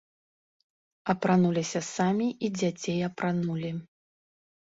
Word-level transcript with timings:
Апрануліся 1.13 1.81
самі 1.95 2.27
і 2.47 2.51
дзяцей 2.59 2.99
апранулі. 3.09 3.71